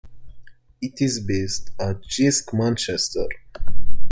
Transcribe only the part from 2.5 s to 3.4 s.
Manchester.